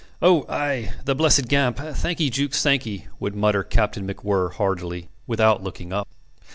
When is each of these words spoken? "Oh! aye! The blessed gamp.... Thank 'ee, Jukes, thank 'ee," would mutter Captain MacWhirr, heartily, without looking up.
"Oh! 0.19 0.47
aye! 0.49 0.93
The 1.05 1.13
blessed 1.13 1.47
gamp.... 1.47 1.77
Thank 1.77 2.19
'ee, 2.19 2.31
Jukes, 2.31 2.63
thank 2.63 2.87
'ee," 2.87 3.05
would 3.19 3.35
mutter 3.35 3.63
Captain 3.63 4.07
MacWhirr, 4.07 4.53
heartily, 4.53 5.09
without 5.27 5.61
looking 5.61 5.93
up. 5.93 6.07